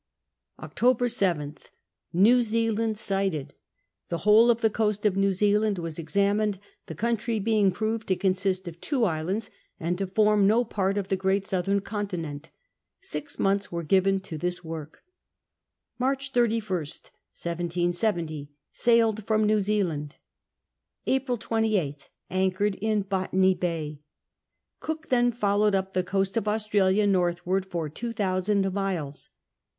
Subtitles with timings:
[0.57, 1.69] October 7th.
[2.11, 3.53] New Zealand sighted.
[4.09, 8.15] The whole of the coast of New Zealand was examined, the country being proved to
[8.15, 12.49] consist of two islands, and to form no part of the great southern continent.
[12.99, 15.03] Six months were given to this work.
[15.99, 18.49] March 315/, 1770.
[18.71, 20.15] Sailed from New Zealand.
[21.05, 21.95] Ajnil 28/A.
[22.31, 24.01] Anchored in Botany Bay.
[24.79, 29.29] Cook then followed up the coast of Australia northward for two thousand miles.